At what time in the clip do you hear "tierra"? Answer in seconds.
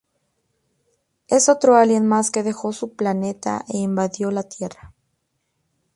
4.41-4.95